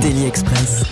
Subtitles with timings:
[0.00, 0.82] Daily Express.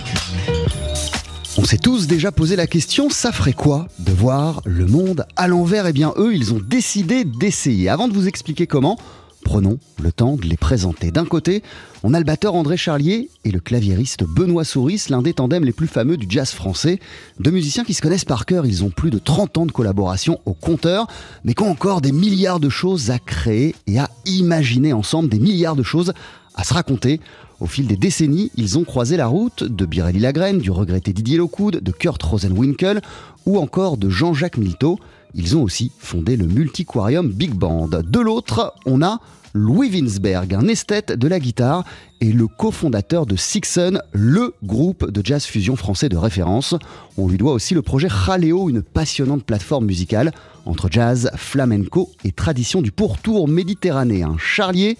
[1.57, 5.47] On s'est tous déjà posé la question, ça ferait quoi de voir le monde à
[5.47, 5.87] l'envers?
[5.87, 7.89] Eh bien eux, ils ont décidé d'essayer.
[7.89, 8.97] Avant de vous expliquer comment,
[9.43, 11.11] prenons le temps de les présenter.
[11.11, 11.63] D'un côté,
[12.03, 15.73] on a le batteur André Charlier et le claviériste Benoît Souris, l'un des tandems les
[15.73, 16.99] plus fameux du jazz français.
[17.39, 20.39] Deux musiciens qui se connaissent par cœur, ils ont plus de 30 ans de collaboration
[20.45, 21.07] au compteur,
[21.43, 25.39] mais qui ont encore des milliards de choses à créer et à imaginer ensemble, des
[25.39, 26.13] milliards de choses
[26.55, 27.19] à se raconter.
[27.63, 31.37] Au fil des décennies, ils ont croisé la route de Birelli Lagrène, du regretté Didier
[31.37, 33.01] Lockwood, de Kurt Rosenwinkel
[33.45, 34.99] ou encore de Jean-Jacques Milteau.
[35.33, 37.87] Ils ont aussi fondé le Multiquarium Big Band.
[37.87, 39.21] De l'autre, on a
[39.53, 41.85] Louis Winsberg, un esthète de la guitare
[42.19, 46.75] et le cofondateur de Sixon, le groupe de jazz fusion français de référence.
[47.17, 50.33] On lui doit aussi le projet Jaleo, une passionnante plateforme musicale
[50.65, 54.35] entre jazz, flamenco et tradition du pourtour méditerranéen.
[54.37, 54.97] Charlier,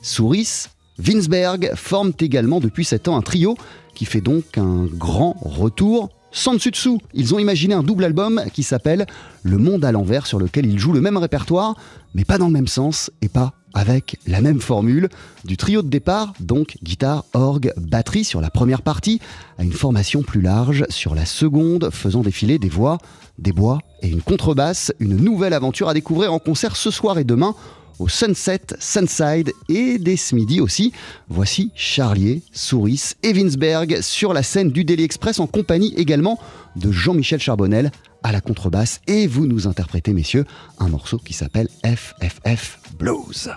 [0.00, 0.68] Souris,
[0.98, 3.56] Winsberg forment également depuis 7 ans un trio
[3.94, 7.00] qui fait donc un grand retour sans dessus dessous.
[7.14, 9.06] Ils ont imaginé un double album qui s'appelle
[9.42, 11.76] Le Monde à l'envers sur lequel ils jouent le même répertoire
[12.14, 15.10] mais pas dans le même sens et pas avec la même formule.
[15.44, 19.20] Du trio de départ, donc guitare, orgue, batterie sur la première partie,
[19.58, 22.96] à une formation plus large sur la seconde, faisant défiler des voix,
[23.38, 24.92] des bois et une contrebasse.
[24.98, 27.54] Une nouvelle aventure à découvrir en concert ce soir et demain
[27.98, 30.92] au Sunset, Sunside et des Midi aussi.
[31.28, 36.38] Voici Charlier, Souris et Winsberg sur la scène du Daily Express en compagnie également
[36.76, 37.90] de Jean-Michel Charbonnel
[38.22, 40.44] à la contrebasse et vous nous interprétez messieurs
[40.78, 43.50] un morceau qui s'appelle FFF Blues.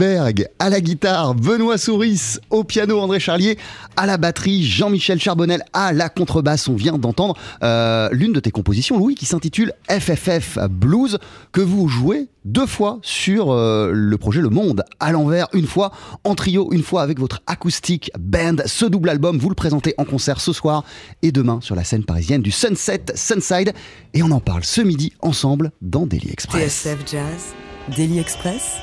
[0.00, 3.58] À la guitare, Benoît Souris au piano, André Charlier
[3.96, 6.68] à la batterie, Jean-Michel Charbonnel à la contrebasse.
[6.68, 11.18] On vient d'entendre euh, l'une de tes compositions, Louis, qui s'intitule FFF Blues,
[11.50, 15.90] que vous jouez deux fois sur euh, le projet Le Monde à l'envers, une fois
[16.22, 18.56] en trio, une fois avec votre acoustique band.
[18.66, 20.84] Ce double album, vous le présentez en concert ce soir
[21.22, 23.72] et demain sur la scène parisienne du Sunset Sunside.
[24.14, 26.62] Et on en parle ce midi ensemble dans Daily Express.
[26.62, 27.54] TSF Jazz,
[27.96, 28.76] Daily Express,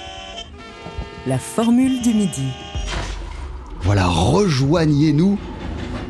[1.26, 2.48] la formule du midi.
[3.82, 5.38] Voilà, rejoignez-nous.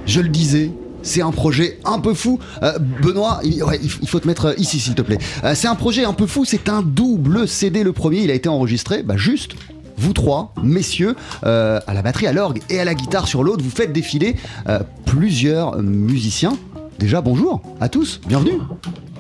[0.06, 0.72] Je le disais,
[1.04, 2.40] c'est un projet un peu fou.
[2.64, 5.18] Euh, Benoît, il, ouais, faut te mettre ici, s'il te plaît.
[5.44, 6.46] Euh, c'est un projet un peu fou.
[6.46, 7.84] C'est un double CD.
[7.84, 9.56] Le premier, il a été enregistré, bah, juste.
[9.98, 11.16] Vous trois, messieurs,
[11.46, 14.36] euh, à la batterie, à l'orgue et à la guitare sur l'autre, vous faites défiler
[14.68, 16.58] euh, plusieurs musiciens.
[17.00, 18.60] Déjà, bonjour à tous, bienvenue.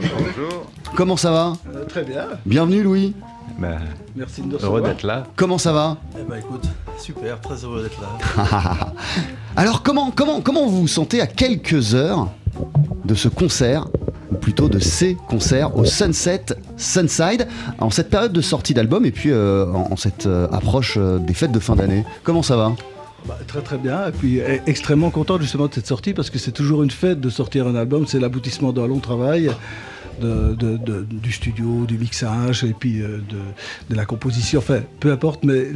[0.01, 0.65] Bonjour.
[0.95, 1.53] Comment ça va?
[1.73, 2.25] Euh, très bien.
[2.45, 3.13] Bienvenue Louis.
[3.57, 3.79] Ben,
[4.15, 5.23] Merci de nous heureux d'être là.
[5.35, 6.65] Comment ça va Eh ben écoute,
[6.99, 8.91] super, très heureux d'être là.
[9.55, 12.27] Alors comment, comment, comment vous vous sentez à quelques heures
[13.05, 13.87] de ce concert,
[14.31, 17.47] ou plutôt de ces concerts au Sunset Sunside,
[17.79, 21.19] en cette période de sortie d'album et puis euh, en, en cette euh, approche euh,
[21.19, 22.03] des fêtes de fin d'année?
[22.23, 22.73] Comment ça va?
[23.27, 26.37] Bah, très très bien, et puis eh, extrêmement content justement de cette sortie parce que
[26.37, 29.49] c'est toujours une fête de sortir un album, c'est l'aboutissement d'un long travail.
[30.21, 34.79] de- de- de- du studio, du mixage et puis euh, de, de la composition, enfin
[35.01, 35.67] peu importe, mais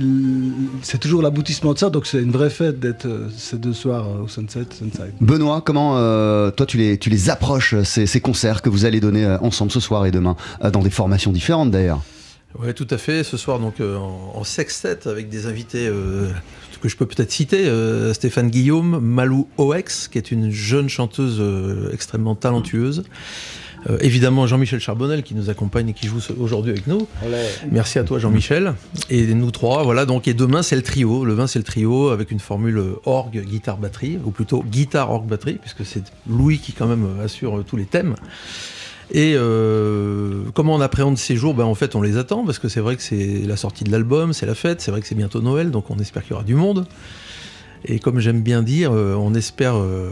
[0.82, 4.08] c'est toujours l'aboutissement de ça, donc c'est une vraie fête d'être euh, ces deux soirs
[4.08, 5.12] euh, au Sunset, Sunside.
[5.20, 9.02] Benoît, comment euh, toi tu les, tu les approches, ces, ces concerts que vous allez
[9.02, 12.02] donner euh, ensemble ce soir et demain, euh, dans des formations différentes d'ailleurs?
[12.58, 13.24] Ouais, tout à fait.
[13.26, 16.30] Ce soir, donc, euh, en, en sextet avec des invités euh,
[16.82, 21.38] que je peux peut-être citer euh, Stéphane Guillaume, Malou Oex, qui est une jeune chanteuse
[21.40, 23.04] euh, extrêmement talentueuse.
[23.90, 27.08] Euh, évidemment, Jean-Michel Charbonnel qui nous accompagne et qui joue aujourd'hui avec nous.
[27.72, 28.74] Merci à toi, Jean-Michel.
[29.10, 30.06] Et nous trois, voilà.
[30.06, 31.24] Donc, et demain, c'est le trio.
[31.24, 35.28] Le 20, c'est le trio avec une formule orgue, guitare, batterie, ou plutôt guitare, orgue,
[35.28, 38.16] batterie, puisque c'est Louis qui quand même assure tous les thèmes.
[39.12, 41.54] Et euh, comment on appréhende ces jours?
[41.56, 43.92] Ben, En fait, on les attend parce que c'est vrai que c'est la sortie de
[43.92, 46.34] l'album, c'est la fête, c'est vrai que c'est bientôt Noël, donc on espère qu'il y
[46.36, 46.86] aura du monde.
[47.86, 49.78] Et comme j'aime bien dire, euh, on espère.
[49.78, 50.12] euh,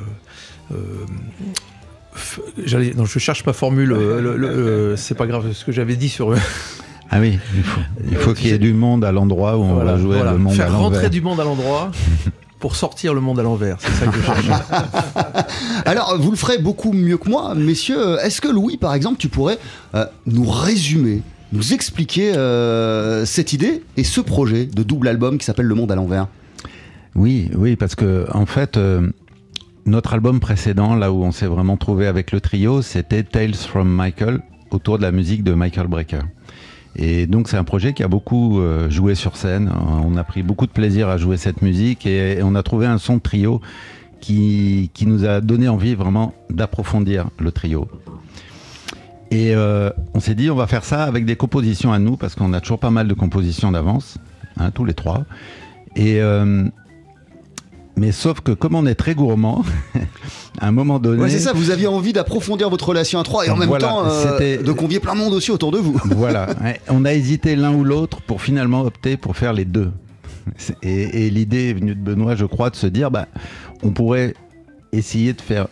[2.96, 3.90] non, je cherche ma formule.
[3.90, 6.34] le- le- c'est pas grave, ce que j'avais dit sur.
[7.10, 9.76] Ah oui, il faut, il faut qu'il y ait du monde à l'endroit où on
[9.76, 10.34] Voilà, va jouer voilà.
[10.34, 11.10] le monde à Faire rentrer l'envers.
[11.10, 11.92] du monde à l'endroit
[12.60, 13.78] pour sortir le monde à l'envers.
[13.80, 14.46] C'est ça que je cherche.
[15.86, 18.18] Alors, vous le ferez beaucoup mieux que moi, messieurs.
[18.24, 19.60] Est-ce que Louis, par exemple, tu pourrais
[19.96, 21.22] euh, nous résumer,
[21.54, 25.92] nous expliquer euh, cette idée et ce projet de double album qui s'appelle Le Monde
[25.92, 26.28] à l'envers?
[27.16, 29.10] Oui, oui, parce que en fait, euh,
[29.86, 33.88] notre album précédent, là où on s'est vraiment trouvé avec le trio, c'était Tales from
[33.88, 36.22] Michael, autour de la musique de Michael Brecker.
[36.98, 39.72] Et donc c'est un projet qui a beaucoup euh, joué sur scène.
[40.04, 42.98] On a pris beaucoup de plaisir à jouer cette musique et, on a trouvé un
[42.98, 43.62] son trio
[44.20, 47.88] qui, qui nous a donné envie vraiment d'approfondir le trio.
[49.30, 52.34] Et euh, on s'est dit on va faire ça avec des compositions à nous parce
[52.34, 54.18] qu'on a toujours pas mal de compositions d'avance,
[54.58, 55.26] hein, tous les trois.
[56.00, 56.70] Euh,
[57.98, 59.64] mais sauf que comme on est très gourmand,
[60.62, 63.46] à un moment donné, Ouais, c'est ça, vous aviez envie d'approfondir votre relation à trois
[63.46, 66.00] et en même Voilà, temps euh, de convier plein de monde aussi autour de vous.
[66.06, 66.48] voilà,
[66.90, 69.92] on a hésité l'un ou l'autre pour finalement opter pour faire les deux.
[70.82, 73.28] Et, et l'idée est venue de Benoît, je crois, de se dire, bah,
[73.84, 74.34] on pourrait
[74.94, 75.68] essayer de faire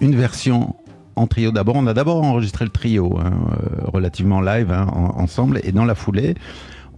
[0.00, 0.74] une version
[1.14, 1.50] en trio.
[1.52, 5.70] D'abord, on a d'abord enregistré le trio, hein, euh, relativement live, hein, en- ensemble, et
[5.72, 6.34] dans la foulée,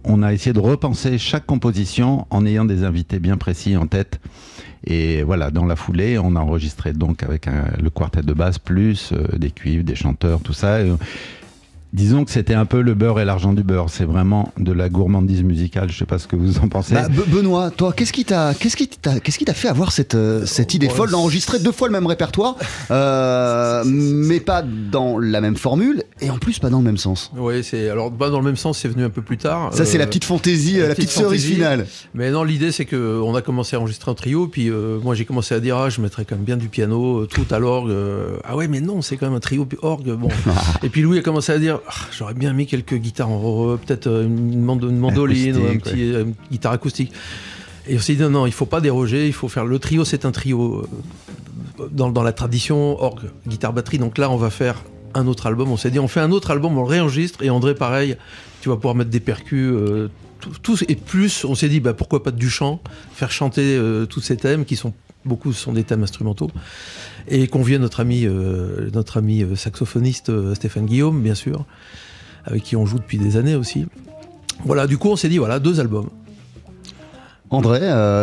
[0.03, 4.19] on a essayé de repenser chaque composition en ayant des invités bien précis en tête.
[4.85, 9.11] Et voilà, dans la foulée, on a enregistré donc avec le quartet de basse, plus
[9.13, 10.81] euh, des cuivres, des chanteurs, tout ça.
[10.81, 10.91] Et,
[11.93, 13.89] disons que c'était un peu le beurre et l'argent du beurre.
[13.89, 15.89] C'est vraiment de la gourmandise musicale.
[15.91, 16.93] Je sais pas ce que vous en pensez.
[16.93, 19.91] Bah, Be- Benoît, toi, qu'est-ce qui t'a, qu'est-ce qui t'a, qu'est-ce qui t'a fait avoir
[19.91, 22.55] cette, euh, cette idée Ouais, folle d'enregistrer deux fois le même répertoire,
[23.01, 27.31] euh, mais pas dans la même formule et en plus pas dans le même sens
[27.35, 29.73] Oui, c'est alors bah, dans le même sens, c'est venu un peu plus tard.
[29.73, 31.85] Ça, c'est Euh, la petite fantaisie, euh, la, petite, cerise finale.
[32.13, 35.15] Mais non, l'idée c'est que on a commencé à enregistrer en trio, puis euh, moi
[35.15, 37.59] j'ai commencé à dire ah je mettrais quand même bien du piano, euh, tout à
[37.59, 37.89] l'orgue.
[37.91, 40.11] euh, ah ouais, mais non, c'est quand même un trio puis orgue.
[40.15, 40.29] Bon.
[40.83, 41.79] et puis Louis a commencé à dire
[42.11, 45.77] j'aurais bien mis quelques guitares en re- peut-être euh, une, mando- une mandoline ou un
[45.77, 47.11] petit euh, une guitare acoustique.
[47.87, 50.05] Et on s'est dit non, non, il faut pas déroger, il faut faire le trio,
[50.05, 50.87] c'est un trio
[51.79, 53.97] euh, dans, dans la tradition orgue, guitare, batterie.
[53.97, 54.81] Donc là, on va faire
[55.13, 55.71] un autre album.
[55.71, 58.17] On s'est dit on fait un autre album, on le réenregistre et André pareil,
[58.61, 59.71] tu vas pouvoir mettre des percus.
[59.73, 60.09] euh,
[60.63, 62.81] tous et plus, on s'est dit bah, pourquoi pas du chant,
[63.13, 64.91] faire chanter euh, tous ces thèmes qui sont
[65.25, 66.49] beaucoup sont des thèmes instrumentaux
[67.27, 71.65] et convier notre ami euh, notre ami euh, saxophoniste euh, Stéphane Guillaume bien sûr
[72.45, 73.85] avec qui on joue depuis des années aussi
[74.65, 76.09] Voilà, du coup, on s'est dit, voilà, deux albums.
[77.51, 77.81] André,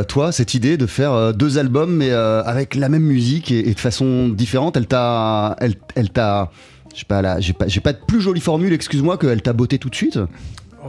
[0.08, 4.28] toi, cette idée de faire deux albums mais avec la même musique et, de façon
[4.28, 6.50] différente, elle t'a, elle, elle t'a,
[6.92, 9.90] je sais pas j'ai pas, pas de plus jolie formule, excuse-moi, qu'elle t'a botté tout
[9.90, 10.18] de suite?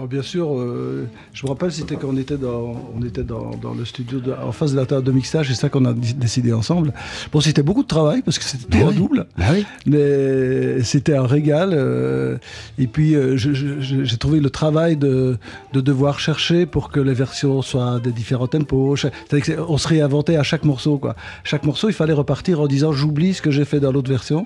[0.01, 3.51] Oh, bien sûr, euh, je me rappelle, c'était quand on était dans, on était dans,
[3.61, 5.93] dans le studio de- en face de la table de mixage, c'est ça qu'on a
[5.93, 6.93] décidé ensemble.
[7.33, 8.95] Bon, c'était beaucoup de travail parce que c'était tout en oui.
[8.95, 9.65] double, Bah oui.
[9.85, 11.71] mais c'était un régal.
[11.73, 12.37] euh,
[12.77, 15.37] et puis, euh, j'ai trouvé le travail de,
[15.73, 18.95] de devoir chercher pour que les versions soient des différents tempos.
[19.29, 21.15] Que On se réinventait à chaque morceau, quoi.
[21.43, 24.45] Chaque morceau, il fallait repartir en disant j'oublie ce que j'ai fait dans l'autre version.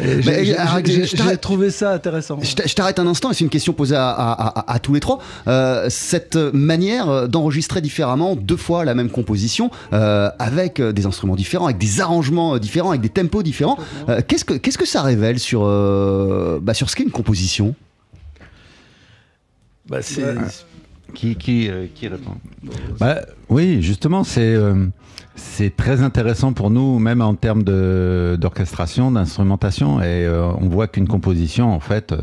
[0.00, 2.38] J'ai- trouvé ça intéressant.
[2.42, 4.78] Je t'a- je t'arrête un instant et c'est une question posée à, à- à- à
[4.88, 5.18] tous les trois.
[5.46, 11.66] Euh, cette manière d'enregistrer différemment deux fois la même composition euh, avec des instruments différents,
[11.66, 13.76] avec des arrangements euh, différents, avec des tempos différents,
[14.08, 17.74] euh, qu'est-ce que qu'est-ce que ça révèle sur euh, bah, sur ce qu'est une composition?
[19.90, 20.24] Bah, c'est.
[20.24, 20.34] Ouais.
[21.14, 22.34] Qui, qui, euh, qui répond?
[23.00, 24.86] Bah, Oui, justement, c'est euh,
[25.36, 30.00] c'est très intéressant pour nous, même en termes d'orchestration, d'instrumentation.
[30.00, 32.18] Et euh, on voit qu'une composition, en fait, euh,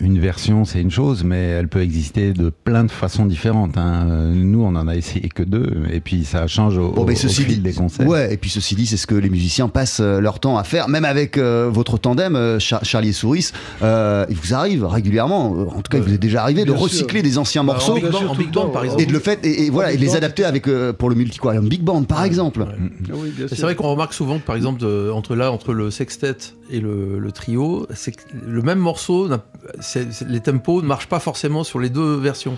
[0.00, 3.76] une version, c'est une chose, mais elle peut exister de plein de façons différentes.
[3.76, 4.06] hein.
[4.34, 7.16] Nous, on en a essayé que deux, et puis ça change au, Bon, mais au
[7.16, 8.06] ceci fil dit, des concerts.
[8.06, 10.64] ouais, et puis ceci dit, c'est ce que les musiciens passent euh, leur temps à
[10.64, 13.50] faire, même avec euh, votre tandem, euh, Char- Charlie et Souris.
[13.82, 16.80] euh, il vous arrive régulièrement, en tout cas, il vous est déjà arrivé de sûr.
[16.80, 19.02] recycler des anciens Bah, morceaux en big band, en big par exemple.
[19.02, 20.14] et de le fait, et, et voilà, et de les band.
[20.14, 22.60] adapter avec euh, pour le multi quoi, un big band par exemple.
[22.60, 22.66] Ouais.
[23.10, 23.32] Ah oui.
[23.48, 26.36] C'est vrai qu'on remarque souvent que par exemple de- entre là entre le sextet
[26.70, 29.28] et le, le trio, c'est que le même morceau,
[30.26, 32.56] les tempos ne marchent pas forcément sur les deux versions.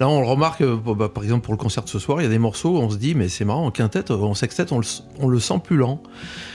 [0.00, 2.20] Là, on le remarque, euh, bon, bah, par exemple pour le concert de ce soir,
[2.20, 4.72] il y a des morceaux, on se dit mais c'est marrant en quintette, en sextet,
[4.72, 4.86] on le,
[5.18, 6.00] on le sent plus lent,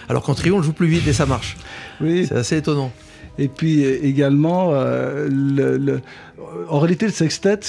[0.10, 1.58] alors qu'en trio on le joue plus vite et ça marche.
[2.02, 2.26] Oui.
[2.28, 2.92] C'est assez étonnant.
[3.40, 6.02] Et puis euh, également, euh, le, le-
[6.70, 7.60] en réalité, le sextet,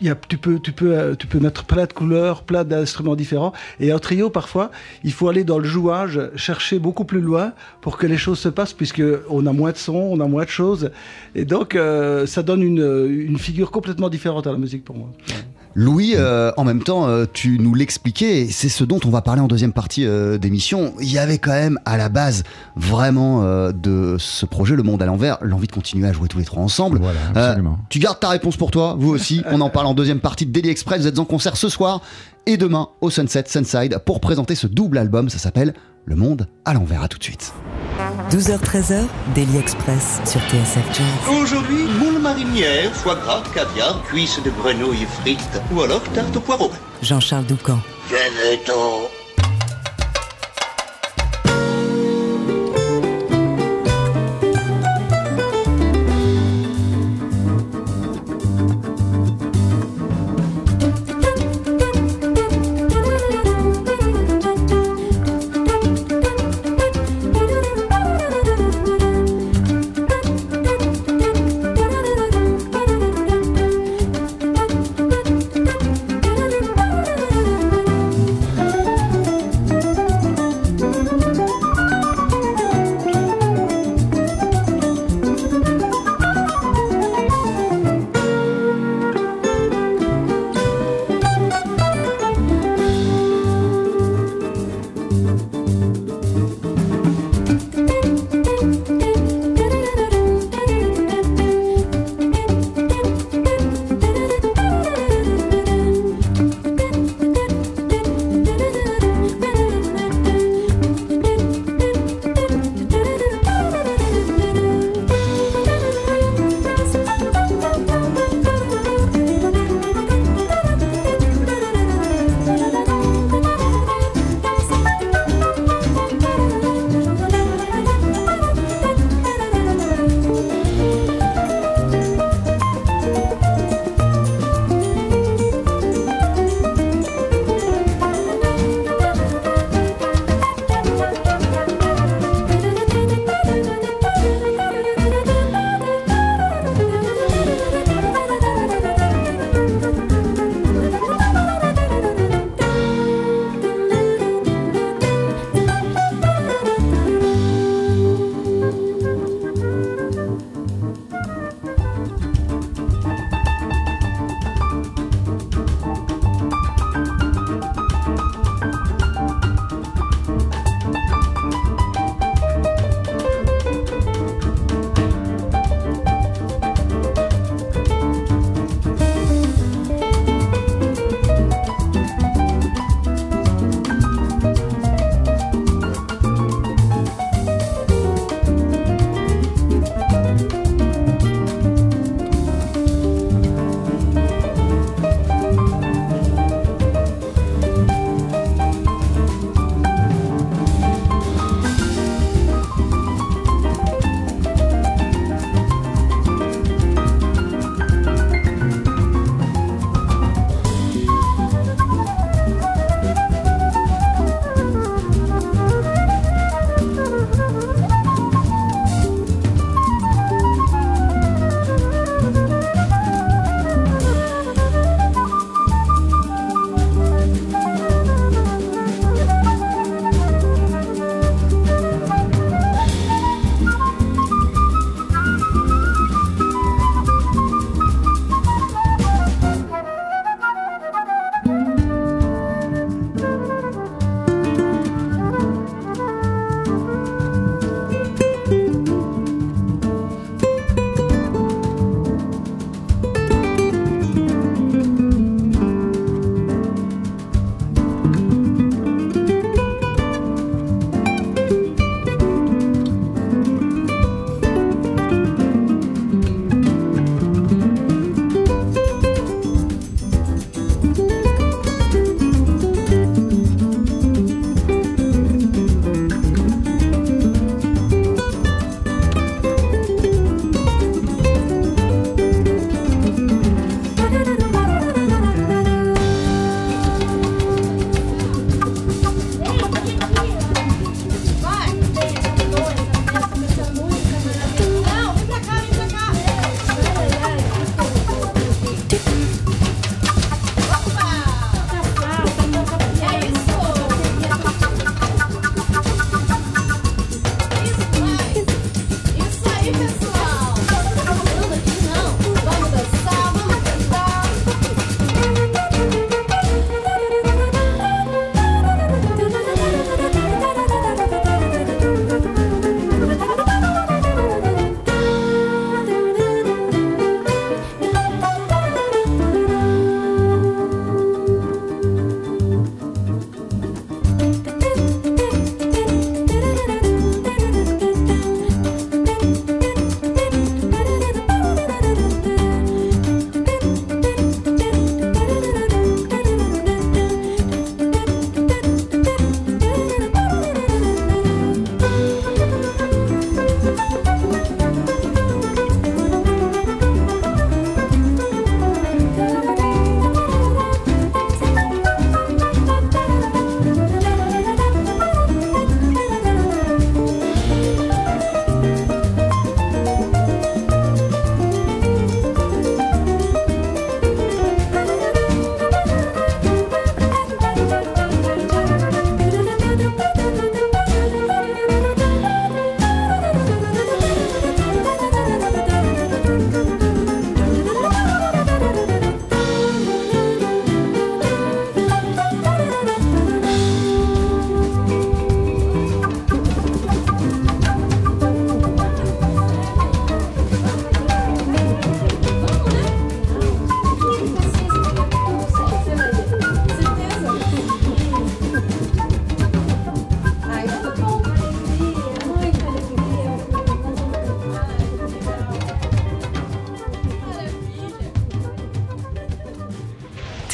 [0.00, 3.16] y a, tu, peux, tu, peux, euh, tu peux mettre plein de couleurs, plein d'instruments
[3.16, 3.52] différents.
[3.80, 4.70] Et en trio, parfois,
[5.02, 8.48] il faut aller dans le jouage, chercher beaucoup plus loin pour que les choses se
[8.48, 10.90] passent, puisque on a moins de sons, on a moins de choses.
[11.34, 15.08] Et donc, euh, ça donne une, une figure complètement différente à la musique pour moi.
[15.78, 19.42] Louis, euh, en même temps, euh, tu nous l'expliquais, c'est ce dont on va parler
[19.42, 20.94] en deuxième partie euh, d'émission.
[21.02, 22.44] Il y avait quand même à la base
[22.76, 26.38] vraiment euh, de ce projet, Le Monde à l'envers, l'envie de continuer à jouer tous
[26.38, 26.98] les trois ensemble.
[26.98, 27.78] Voilà, Euh, absolument.
[27.90, 29.42] tu gardes ta réponse pour toi, vous aussi.
[29.50, 31.02] On en parle en deuxième partie de Daily Express.
[31.02, 32.00] Vous êtes en concert ce soir
[32.46, 35.28] et demain au Sunset Sunside pour présenter ce double album.
[35.28, 35.74] Ça s'appelle
[36.06, 37.02] Le Monde à l'envers.
[37.02, 37.52] À tout de suite.
[38.30, 41.36] 12h-13h, Daily Express sur TSF Jazz.
[41.42, 46.70] Aujourd'hui, moule marinière, foie gras, caviar, cuisses de grenouille frites ou alors tarte au poireau.
[47.02, 47.78] Jean-Charles Doucan.
[48.08, 49.25] Venez-t'en Thank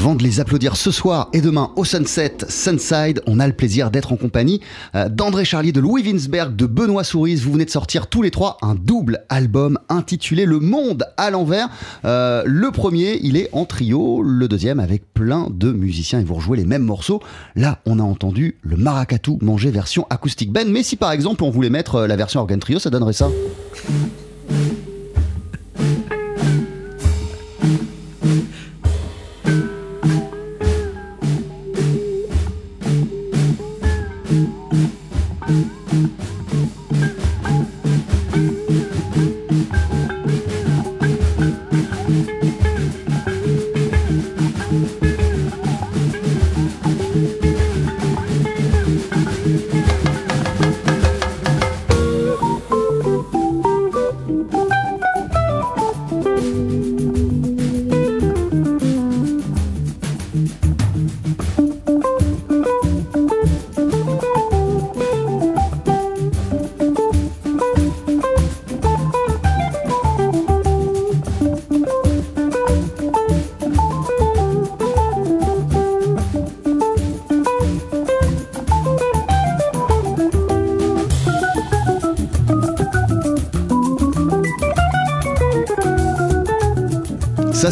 [0.00, 3.90] Avant de les applaudir ce soir et demain au Sunset Sunside, on a le plaisir
[3.90, 4.60] d'être en compagnie
[4.94, 7.34] euh, d'André Charlier, de Louis Winsberg, de Benoît Souris.
[7.34, 11.68] Vous venez de sortir tous les trois un double album intitulé Le Monde à l'envers.
[12.04, 16.34] Euh, le premier, il est en trio, le deuxième avec plein de musiciens et vous
[16.34, 17.20] rejouez les mêmes morceaux.
[17.56, 21.50] Là, on a entendu le Maracatu manger version acoustique band, mais si par exemple on
[21.50, 23.28] voulait mettre euh, la version organ trio, ça donnerait ça.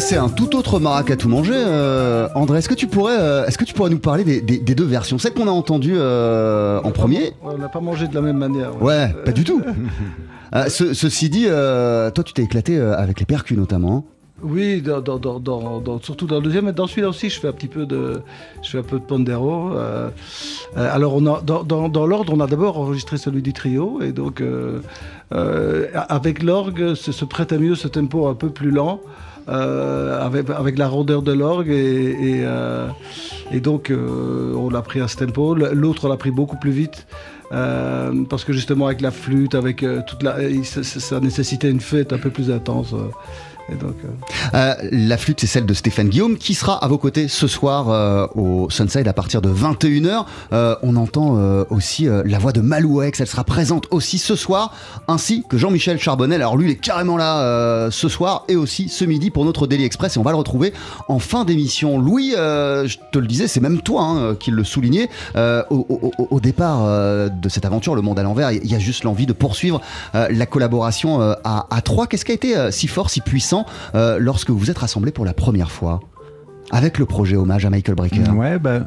[0.09, 1.53] C'est un tout autre maracatu manger.
[1.55, 4.57] Euh, André, est-ce que, tu pourrais, euh, est-ce que tu pourrais nous parler des, des-
[4.59, 5.17] des deux versions?
[5.17, 8.81] Celle qu'on a entendue euh, en premier On n'a pas mangé de la même manière.
[8.81, 9.61] Ouais, pas du tout.
[10.69, 14.05] Ce- ceci dit, toi, tu t'es éclaté avec les percus notamment.
[14.41, 16.67] Oui, dans, dans- dans- dans- dans- surtout dans le deuxième.
[16.69, 18.21] Et dans celui-là aussi, je fais un petit peu de,
[18.63, 19.73] je fais un peu de pandero.
[19.75, 20.09] euh,
[20.75, 23.99] alors, on a, dans, l'ordre, on a d'abord enregistré celui du trio.
[24.01, 24.79] Et donc, euh,
[25.33, 29.01] euh, avec l'orgue, se, se prête à mieux ce tempo un peu plus lent.
[29.49, 32.87] Euh, avec, la rondeur de l'orgue et, euh,
[33.63, 37.07] donc euh, on l'a pris à ce tempo l'autre on l'a pris beaucoup plus vite
[37.49, 42.17] parce que justement avec la flûte avec toute la ça, ça- nécessitait une fête un
[42.17, 42.93] peu plus intense
[43.69, 43.75] euh,
[44.53, 47.89] Euh, la flûte, c'est celle de Stéphane Guillaume, qui sera à vos côtés ce soir
[47.89, 50.25] euh, au Sunside à partir de 21h.
[50.53, 51.37] Euh, on entend
[51.69, 54.73] aussi la voix de Malou elle sera présente aussi ce soir,
[55.07, 56.41] ainsi que Jean-Michel Charbonnel.
[56.41, 59.83] Alors lui, il est carrément là ce soir et aussi ce midi pour notre Daily
[59.83, 60.73] Express et on va le retrouver
[61.07, 61.99] en fin d'émission.
[61.99, 65.09] Louis, je te le disais, c'est même toi hein, qui le soulignait.
[65.35, 66.85] Euh, au, départ
[67.29, 69.81] de cette aventure, Le Monde à l'envers, il y a juste l'envie de poursuivre
[70.13, 72.07] la collaboration à, à trois.
[72.07, 73.56] Qu'est-ce qui a été si fort, si puissant
[73.95, 75.99] euh, lorsque vous êtes rassemblés pour la première fois
[76.71, 78.81] avec le projet hommage à Michael Brecker Ouais, bah,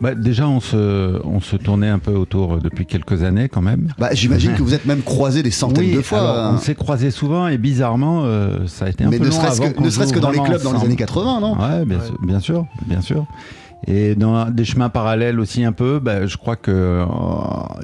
[0.00, 3.62] bah, déjà, on se, on se tournait un peu autour euh, depuis quelques années quand
[3.62, 3.88] même.
[3.98, 6.18] Bah, J'imagine que vous êtes même croisés des centaines Oui, de fois.
[6.18, 6.52] alors, hein.
[6.56, 9.40] on s'est croisés souvent et bizarrement, euh, ça a été un mais peu ne long
[9.40, 11.52] avant que, ne serait-ce que dans les clubs dans les années 80, non?
[11.58, 12.04] Ouais, bien, Ouais.
[12.04, 13.24] sûr, bien sûr, bien sûr.
[13.88, 17.06] Et dans des chemins parallèles aussi un peu, bah, je crois que euh,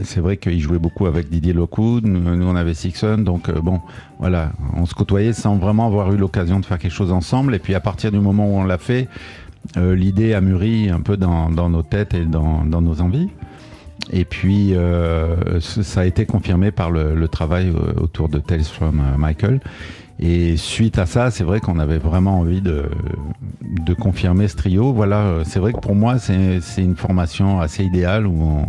[0.02, 3.80] c'est vrai qu'il jouait beaucoup avec Didier Lockwood, nous, on avait Sixon, donc euh, bon,
[4.18, 7.54] voilà, on se côtoyait sans vraiment avoir eu l'occasion de faire quelque chose ensemble.
[7.54, 9.06] Et puis à partir du moment où on l'a fait,
[9.76, 13.28] euh, l'idée a mûri un peu dans, nos têtes et dans, nos envies.
[14.12, 14.74] Et puis,
[15.60, 19.60] ça a été confirmé par le, le travail autour de Tales from Michael.
[20.24, 22.84] Et suite à ça, c'est vrai qu'on avait vraiment envie de,
[23.62, 24.92] de confirmer ce trio.
[24.92, 28.66] Voilà, euh, c'est vrai que pour moi, c'est une formation assez idéale où on,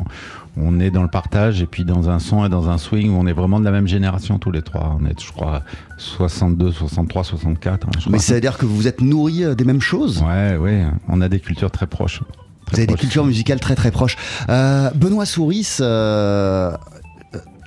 [0.57, 3.19] on est dans le partage et puis dans un son et dans un swing où
[3.19, 4.97] on est vraiment de la même génération tous les trois.
[4.99, 5.61] On est, je crois,
[5.99, 7.85] 62, 63, 64.
[7.87, 8.19] hein, je Mais crois.
[8.19, 10.23] ça veut dire que vous êtes nourris euh, des mêmes choses?
[10.23, 12.21] Ouais, ouais, on a des cultures très proches.
[12.65, 14.15] Très Vous avez des cultures musicales très très proches.
[14.49, 16.71] Euh, Benoît Souris, euh,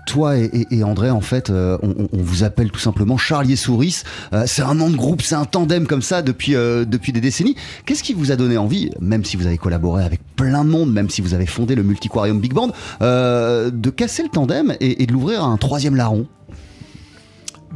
[0.07, 4.03] toi et, et- et André, en fait, euh, on, vous appelle tout simplement Charlier Souris.
[4.33, 7.21] Euh, c'est un nom de groupe, c'est un tandem comme ça depuis, euh, depuis des
[7.21, 7.57] décennies.
[7.85, 10.93] Qu'est-ce qui vous a donné envie, même si vous avez collaboré avec plein de monde,
[10.93, 15.07] même si vous avez fondé le Multiquarium Big Band, de casser le tandem et, et
[15.07, 16.27] de l'ouvrir à un troisième larron?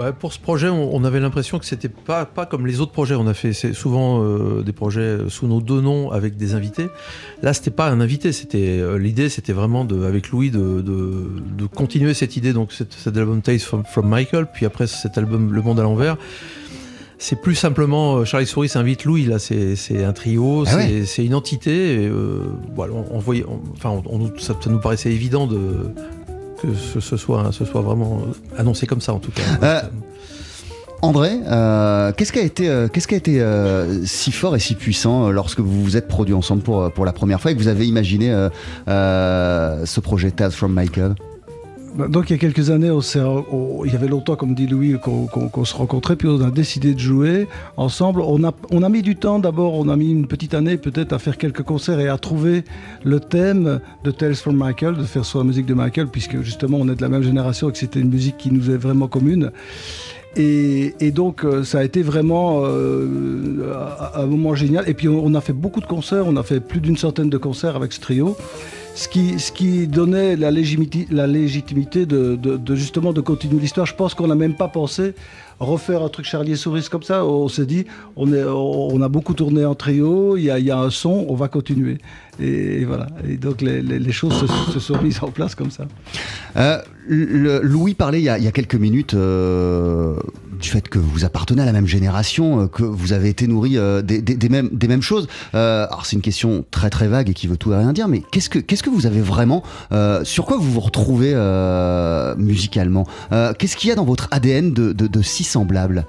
[0.00, 2.92] Bah, pour ce projet, on, on avait l'impression que c'était pas, pas comme les autres
[2.92, 3.14] projets.
[3.16, 6.86] On a fait souvent euh, des projets sous nos deux noms avec des invités.
[7.42, 8.32] Là, c'était pas un invité.
[8.32, 12.54] C'était euh, l'idée, c'était vraiment de, avec Louis de, de, de continuer cette idée.
[12.54, 15.82] Donc cet, cet album Taste from, from Michael, puis après cet album Le Monde à
[15.82, 16.16] l'envers.
[17.22, 19.26] C'est plus simplement euh, Charlie Souris invite Louis.
[19.26, 20.70] Là, c'est un trio, Ah
[21.04, 21.26] c'est ouais.
[21.26, 22.04] une entité.
[22.04, 22.38] et, euh,
[22.78, 25.58] on, on voyait, on- enfin, on- on- ça, ça nous paraissait évident de
[26.60, 28.22] que ce, soit, ce soit vraiment
[28.56, 29.42] annoncé comme ça en tout cas.
[29.62, 29.80] Euh,
[31.02, 34.58] André, euh, qu'est-ce qui a été, euh, qu'est-ce qui a été euh, si fort et
[34.58, 37.52] si puissant euh, lorsque vous vous êtes produits ensemble pour, euh, pour la première fois
[37.52, 38.50] et que vous avez imaginé euh,
[38.88, 41.14] euh, ce projet Tales from Michael?
[41.96, 45.74] Donc il y a quelques années, il y avait longtemps, comme dit Louis, qu'on se
[45.74, 48.22] rencontrait, puis on a décidé de jouer ensemble.
[48.22, 51.37] On a, mis du temps d'abord, on a mis une petite année peut-être à faire
[51.37, 52.64] quelques concerts et à trouver
[53.03, 56.79] le thème de Tales from Michael, de faire sur la musique de Michael, puisque justement
[56.81, 59.09] on est de la même génération et que c'était une musique qui nous est vraiment
[59.09, 59.50] commune.
[60.37, 63.74] Et, donc euh, ça a été vraiment euh,
[64.14, 64.88] un moment génial.
[64.88, 67.38] Et puis on a fait beaucoup de concerts, on a fait plus d'une centaine de
[67.38, 68.37] concerts avec ce trio.
[68.94, 73.87] Ce qui, donnait la légitimité, de justement de continuer l'histoire.
[73.87, 75.14] Je pense qu'on n'a même pas pensé
[75.60, 77.24] refaire un truc Charlie Souris comme ça.
[77.24, 77.84] On s'est dit,
[78.16, 81.26] on, est, on a beaucoup tourné en trio, il y a, y a un son,
[81.28, 81.98] on va continuer.
[82.40, 83.06] Et, voilà.
[83.28, 84.32] Et donc les, les- choses
[84.72, 85.84] se, sont mises en place comme ça.
[86.56, 90.14] Euh, Louis parlait il y a, y a quelques minutes euh,
[90.60, 93.76] du fait que vous appartenez à la même génération, euh, que vous avez été nourri
[94.04, 95.28] des, des- mêmes, des mêmes choses.
[95.52, 98.22] Alors c'est une question très très vague et qui veut tout et rien dire, mais
[98.32, 99.62] qu'est-ce que, qu'est-ce que vous avez vraiment,
[100.24, 101.34] sur quoi vous vous retrouvez
[102.36, 103.06] musicalement?
[103.58, 106.04] Qu'est-ce qu'il y a dans votre ADN de, de- de semblable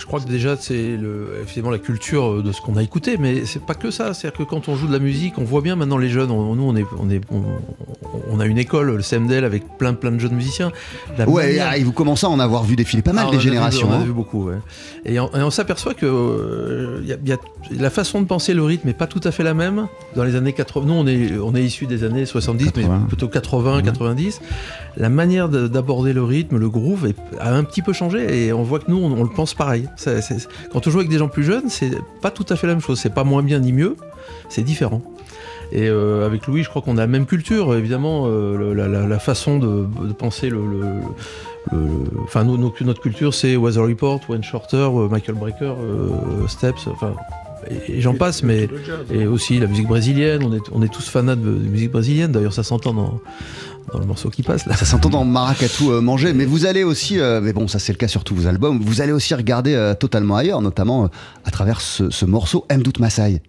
[0.00, 0.96] Je crois que déjà c'est
[1.42, 4.14] effectivement la culture euh, de ce qu'on a écouté, mais c'est pas que ça.
[4.14, 6.30] C'est-à-dire que quand on joue de la musique, on voit bien maintenant les jeunes.
[6.30, 7.42] on- nous, on est, on est, on,
[8.32, 10.72] on a une école, le CMDL, avec plein, plein de jeunes musiciens.
[11.18, 13.36] La Ouais, manière- et vous commencez à en avoir vu défiler pas mal Ah, des
[13.36, 13.88] vu- générations.
[13.88, 14.04] on en a hein.
[14.04, 14.56] vu beaucoup, ouais.
[15.04, 17.36] Et on, s'aperçoit que euh, y a- y a-
[17.78, 19.86] la façon de penser le rythme n'est pas tout à fait la même.
[20.16, 22.98] Dans les années 80, nous on est, on est issus des années 70, 80.
[23.02, 24.40] mais plutôt 80, 90.
[24.96, 28.52] La manière de- d'aborder le rythme, le groove est- a un petit peu changé et
[28.52, 29.86] on voit que nous on, on le pense pareil.
[30.72, 32.82] Quand on joue avec des gens plus jeunes, c'est pas tout à fait la même
[32.82, 32.98] chose.
[32.98, 33.96] C'est pas moins bien ni mieux,
[34.48, 35.02] c'est différent.
[35.72, 39.58] Et euh, avec Louis, je crois qu'on a la même culture, évidemment, euh, la, façon
[39.58, 40.60] de, penser le,
[42.24, 45.74] enfin, notre culture, c'est Weather Report, Wayne Shorter, euh, Michael Brecker,
[46.48, 47.14] Steps, enfin,
[47.68, 48.68] et, j'en passe, mais
[49.12, 50.42] et aussi la musique brésilienne.
[50.72, 52.32] On est, tous fanats de, musique brésilienne.
[52.32, 53.20] D'ailleurs, ça s'entend dans,
[53.98, 54.64] le morceau qui passe.
[54.64, 57.92] Ça s'entend dans Maracatu euh, manger, mais vous allez aussi, euh, mais bon, ça c'est
[57.92, 61.08] le cas sur tous vos albums, vous allez aussi regarder euh, totalement ailleurs, notamment euh,
[61.44, 63.42] à travers ce, ce morceau Mdout Masai.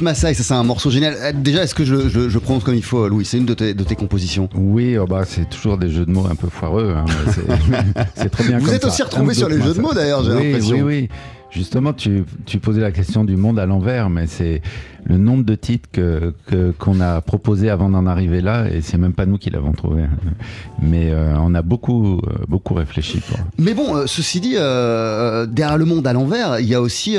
[0.00, 1.14] Mdout Masai, ça c'est un morceau génial.
[1.20, 3.24] Euh, Déjà, est-ce que je, je- je prononce comme il faut, Louis?
[3.24, 4.48] C'est une de tes, de tes compositions.
[4.54, 6.94] Oui, oh bah, c'est toujours des jeux de mots un peu foireux.
[6.96, 7.04] hein,
[8.14, 8.88] c'est- très bien Vous comme êtes ça.
[8.88, 10.76] aussi retrouvé sur les jeux de mots, d'ailleurs, j'ai oui, l'impression.
[10.78, 11.08] Oui, oui.
[11.50, 14.62] Justement, tu, tu posais la question du monde à l'envers, mais c'est
[15.04, 18.98] le nombre de titres que que- qu'on a proposé avant d'en arriver là, et c'est
[18.98, 20.04] même pas nous qui l'avons trouvé.
[20.80, 23.20] Mais euh, on a beaucoup, euh, beaucoup réfléchi.
[23.58, 27.16] Mais bon, euh, ceci dit, derrière le monde à l'envers, il y a aussi, il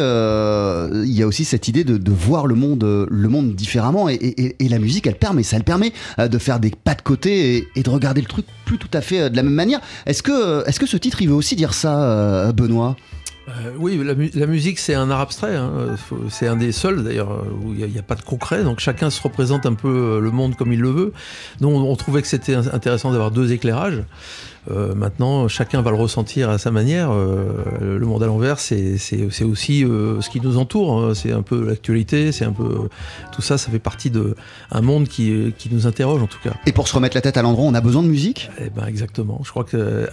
[1.14, 4.08] y a aussi cette idée de, de voir le monde, le monde différemment.
[4.08, 4.16] Et,
[4.60, 7.68] et- la musique, elle permet, ça, elle permet de faire des pas de côté et,
[7.76, 9.82] et de regarder le truc plus tout à fait de la même manière.
[10.06, 12.96] Est-ce que, est-ce que ce titre, il veut aussi dire ça, Benoît?
[13.50, 15.56] Euh, oui, la, mu- la musique c'est un art abstrait.
[15.56, 15.96] hein.
[15.98, 18.64] Faut- C'est un des seuls d'ailleurs euh, où il n'y a, pas de concret.
[18.64, 21.14] Donc chacun se représente un peu euh, le monde comme il le veut.
[21.60, 24.04] Nous, on, on trouvait que c'était in- intéressant d'avoir deux éclairages.
[24.70, 27.10] Euh, maintenant, chacun va le ressentir à sa manière.
[27.12, 27.48] Euh,
[27.82, 28.98] le monde à l'envers, c'est
[29.44, 31.00] aussi euh, ce qui nous entoure.
[31.02, 31.14] hein.
[31.16, 32.88] C'est un peu l'actualité, c'est un peu
[33.32, 33.58] tout ça.
[33.58, 34.36] Ça fait partie de
[34.72, 36.52] un monde qui, qui nous interroge en tout cas.
[36.66, 38.50] Et pour se remettre la tête à l'endroit, on a besoin de musique?
[38.60, 39.42] Eh ben exactement.
[39.44, 40.08] Je crois que euh,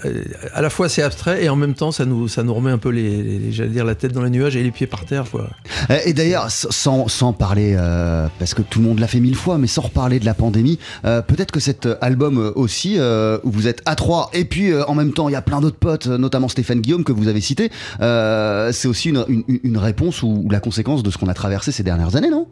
[0.54, 2.78] à la fois c'est abstrait et en même temps ça nous ça nous remet un
[2.78, 5.24] peu les, les- j'allais dire la tête dans les nuages et les pieds par terre
[5.30, 5.48] quoi.
[5.90, 9.34] Euh, Et d'ailleurs, sans, sans parler, euh, parce que tout le monde l'a fait mille
[9.36, 13.50] fois, mais sans reparler de la pandémie, euh, peut-être que cet album aussi, euh, où
[13.50, 15.76] vous êtes à trois, et puis euh, en même temps, il y a plein d'autres
[15.78, 17.70] potes, euh, notamment Stéphane Guillaume que vous avez cité,
[18.00, 21.34] euh, c'est aussi une, une- une réponse ou, ou la conséquence de ce qu'on a
[21.34, 22.46] traversé ces dernières années, non?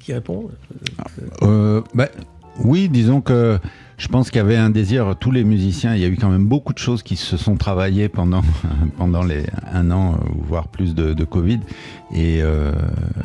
[0.00, 0.48] Qui répond?
[1.42, 2.08] Euh, bah,
[2.64, 3.58] oui, disons que
[3.98, 6.30] je pense qu'il y avait un désir, tous les musiciens, il y a eu quand
[6.30, 8.42] même beaucoup de choses qui se sont travaillées pendant,
[8.96, 11.58] pendant les un an, euh, voire plus de, Covid.
[12.14, 12.72] Et euh,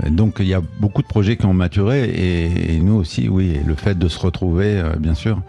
[0.10, 2.10] donc il y a beaucoup de projets qui ont maturé.
[2.10, 5.40] Et, et nous aussi, oui, et le fait de se retrouver, euh, bien sûr,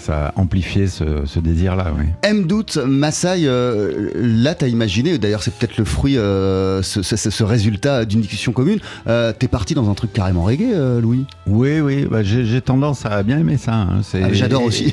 [0.00, 1.92] ça a amplifié ce, ce désir-là.
[1.98, 2.06] Oui.
[2.22, 2.46] M.
[2.46, 7.44] Doute, Maasai, euh, là, t'as imaginé, d'ailleurs, c'est peut-être le fruit, euh, ce, ce- ce
[7.44, 8.78] résultat d'une discussion commune.
[9.06, 11.26] Euh, T'es parti dans un truc carrément reggae, euh, Louis?
[11.46, 13.74] Oui, oui, bah, j'ai tendance à bien aimer ça.
[13.74, 14.00] hein.
[14.14, 14.92] Ah, J'adore aussi.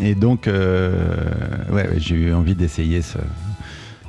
[0.00, 3.18] Et donc, ouais, ouais, j'ai eu envie d'essayer ce,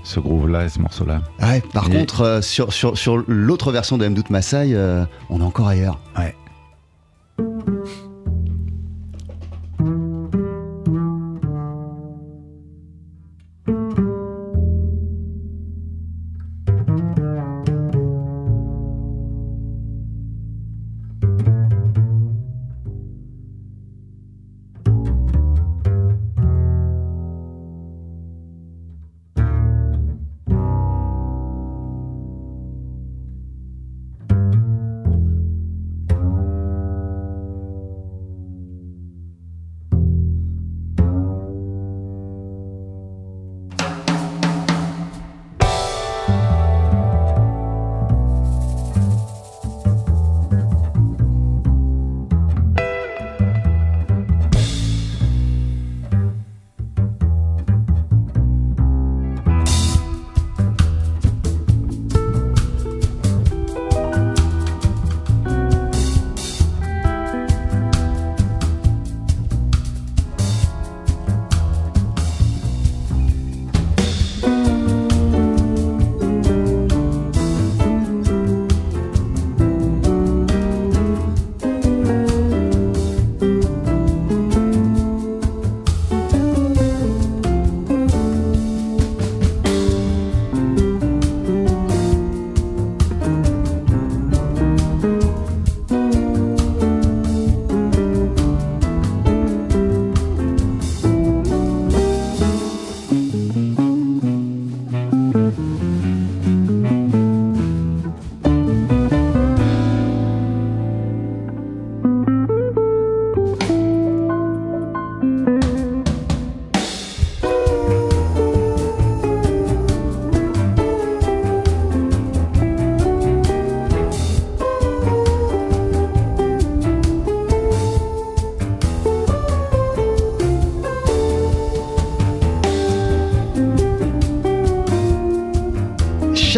[0.03, 1.21] ce groove-là et ce morceau-là.
[1.41, 4.13] Ouais, par Et- contre, sur, sur, sur l'autre version de M.
[4.13, 5.99] Doute Maasai, euh, on est encore ailleurs.
[6.17, 6.35] Ouais.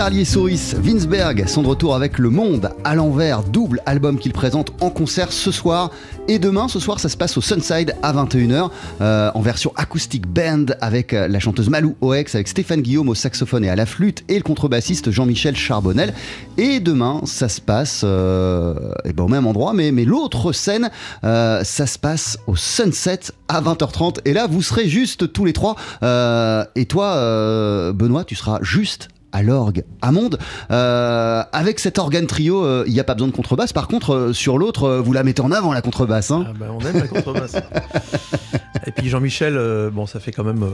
[0.09, 4.71] Charlie Souris, Winsberg sont de retour avec Le Monde à l'envers, double album qu'ils présentent
[4.81, 5.91] en concert ce soir
[6.27, 6.67] et demain.
[6.67, 11.13] Ce soir, ça se passe au Sunside à 21h euh, en version acoustique band avec
[11.13, 14.37] euh, la chanteuse Malou Oex, avec Stéphane Guillaume au saxophone et à la flûte et
[14.37, 16.15] le contrebassiste Jean-Michel Charbonnel.
[16.57, 18.73] Et demain, ça se passe euh,
[19.05, 20.89] eh ben, au même endroit, mais, l'autre scène,
[21.21, 24.21] ça se passe au Sunset à 20h30.
[24.25, 25.75] Et là, vous serez juste tous les trois.
[26.01, 30.37] Et toi, Benoît, tu seras juste à l'orgue à Monde.
[30.71, 33.73] Euh, avec cet organe trio, euh, il n'y a pas besoin de contrebasse.
[33.73, 36.31] Par contre, euh, sur l'autre, vous la mettez en avant, la contrebasse.
[36.31, 37.55] Hein Ah ben, on aime la contrebasse.
[38.87, 40.65] Et puis Jean-Michel, bon, ça fait quand même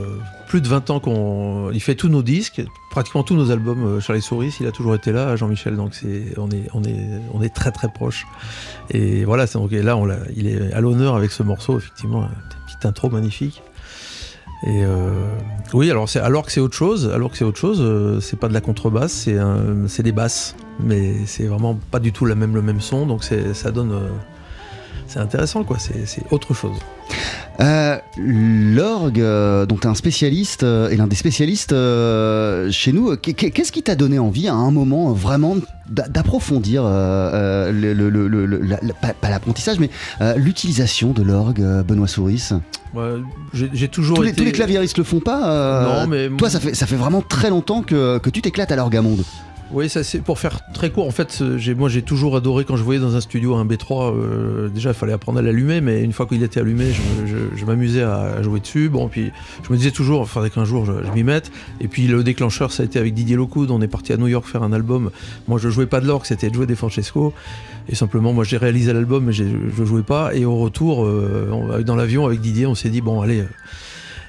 [0.48, 1.70] plus de 20 ans qu'on.
[1.74, 4.00] Il fait tous nos disques, pratiquement tous nos albums.
[4.00, 7.42] Charlie Souris, il a toujours été là, Jean-Michel, donc c'est, on, est, on, est, on
[7.42, 8.26] est très très proches.
[8.92, 12.66] Et voilà, c'est, donc, là, on il est à l'honneur avec ce morceau, effectivement, une
[12.68, 13.62] petite intro magnifique.
[14.66, 15.12] Et euh,
[15.74, 18.48] oui, alors, alors que c'est autre chose, alors que c'est autre chose, euh, c'est pas
[18.48, 19.38] de la contrebasse, c'est,
[19.88, 23.24] c'est des basses, mais c'est vraiment pas du tout la même, le même son, donc
[23.24, 23.92] c'est, ça donne.
[23.92, 24.10] euh,
[25.08, 26.78] c'est intéressant, quoi, c'est autre chose.
[27.62, 31.74] Euh, L'orgue, euh, dont tu es un spécialiste euh, et l'un des spécialistes
[32.72, 35.56] chez nous, qu'est- qu'est-ce qui t'a donné envie à un moment vraiment
[35.90, 39.90] d'a- d'approfondir le, le- le- le- le- la- la- pas, l'apprentissage, mais
[40.38, 42.50] l'utilisation de l'orgue, Benoît Souris?
[42.94, 43.16] Ouais,
[43.54, 44.38] j'ai toujours tous les, été.
[44.40, 47.50] tous les claviéristes le font pas Non, mais Toi, ça fait, ça fait vraiment très
[47.50, 49.24] longtemps que, que tu t'éclates à l'orgamonde.
[49.72, 51.08] Oui, ça c'est pour faire très court.
[51.08, 51.42] En fait,
[51.76, 54.14] moi j'ai toujours adoré quand je voyais dans un studio un B3.
[54.14, 56.92] euh, déjà, il fallait apprendre à l'allumer, mais une fois qu'il était allumé,
[57.26, 58.90] je, m'amusais à, jouer dessus.
[58.90, 59.32] Bon, puis
[59.64, 61.52] je me disais toujours, il faudrait qu'un jour je, m'y mette.
[61.82, 63.72] Et puis le déclencheur, ça a été avec Didier Locoud.
[63.72, 65.10] On est parti à New York faire un album.
[65.48, 67.34] Moi, je jouais pas de l'orgue, c'était de jouer des Francesco.
[67.90, 69.46] Et simplement, moi j'ai réalisé l'album, mais je
[69.84, 70.34] jouais pas.
[70.36, 73.44] Et au retour, euh, dans l'avion avec Didier, on s'est dit bon, allez.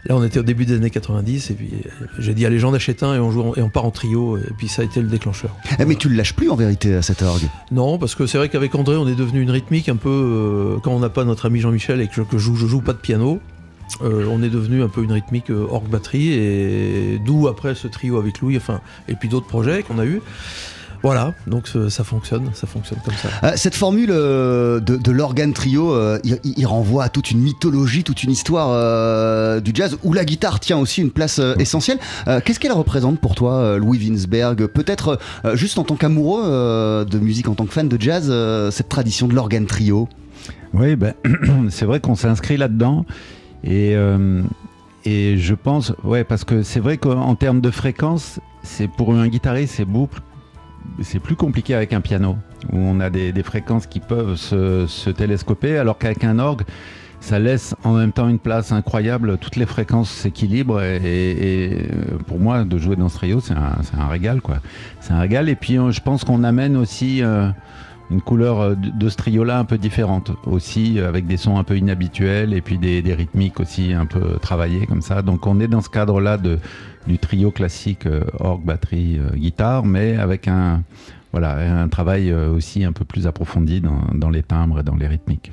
[0.09, 2.73] Là, on était au début des années 90, et puis euh, j'ai dit allez, j'en
[2.75, 4.85] achète un et on, joue en- et on part en trio, et puis ça a
[4.85, 5.51] été le déclencheur.
[5.81, 7.43] Eh, Mais tu le lâches plus en vérité à cet orgue?
[7.73, 10.09] Non, parce que c'est vrai qu'avec André, on est devenu une rythmique un peu.
[10.11, 12.67] euh, quand on n'a pas notre ami Jean-Michel et que je, que je joue, je
[12.67, 13.41] joue pas de piano,
[14.03, 18.19] euh, on est devenu un peu une rythmique orgue batterie, et d'où après ce trio
[18.19, 20.21] avec Louis, enfin, et puis d'autres projets qu'on a eu.
[21.07, 23.29] Voilà, donc euh, ça fonctionne, ça fonctionne comme ça.
[23.45, 28.03] Euh, cette formule euh, de, de l'organe trio, euh, il, renvoie à toute une mythologie,
[28.03, 31.99] toute une histoire euh, du jazz, où la guitare tient aussi une place essentielle.
[32.27, 34.67] Euh, Qu'est-ce qu'elle représente pour toi, Louis Winsberg?
[34.67, 38.27] Peut-être euh, juste en tant qu'amoureux euh, de musique, en tant que fan de jazz,
[38.29, 40.09] euh, cette tradition de l'organe trio?
[40.75, 41.15] Oui, ben,
[41.71, 43.07] c'est vrai qu'on s'inscrit là-dedans.
[43.63, 44.43] Et, euh,
[45.05, 49.29] et je pense, ouais, parce que c'est vrai qu'en termes de fréquence, c'est pour un
[49.29, 50.19] guitariste, c'est beaucoup,
[51.03, 52.37] c'est plus compliqué avec un piano,
[52.73, 56.63] où on a des, fréquences qui peuvent se, télescoper, alors qu'avec un orgue,
[57.21, 62.39] ça laisse en même temps une place incroyable, toutes les fréquences s'équilibrent et, euh, pour
[62.39, 64.59] moi de jouer dans ce trio c'est un, c'est un régal quoi.
[65.01, 67.49] C'est un régal et puis euh, je pense qu'on amène aussi euh,
[68.11, 71.65] une couleur euh, de, ce trio-là un peu différente aussi, euh, avec des sons un
[71.65, 75.23] peu inhabituels et puis des, rythmiques aussi un peu travaillées comme ça.
[75.23, 76.59] Donc on est dans ce cadre-là de,
[77.07, 80.83] du trio classique euh, orgue, batterie, guitare, mais avec un,
[81.33, 85.51] voilà, un travail aussi un peu plus approfondi dans, les timbres et dans les rythmiques.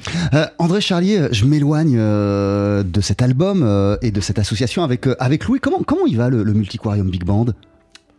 [0.58, 5.60] André Charlier, je m'éloigne de cet album et de cette association avec, avec Louis.
[5.60, 7.48] Comment, comment il va le, le Multiquarium Big Band?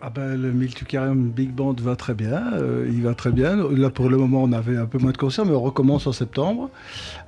[0.06, 3.56] Ah ben, le Multicarium Big Band va très bien, euh, il va très bien.
[3.70, 6.12] Là pour le moment on avait un peu moins de concerts, mais on recommence en
[6.12, 6.68] septembre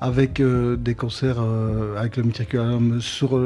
[0.03, 3.41] avec euh, des concerts euh, avec le Multicarium sur,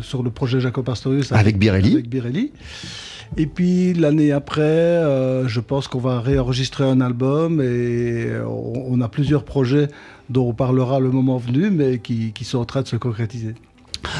[0.00, 1.30] sur le projet Jacob Astorius.
[1.32, 1.92] Avec Birelli.
[1.92, 2.52] Avec Birelli.
[3.36, 9.00] Et puis l'année après, euh, je pense qu'on va réenregistrer un album et on, on
[9.02, 9.88] a plusieurs projets
[10.30, 13.54] dont on parlera le moment venu, mais qui, qui sont en train de se concrétiser.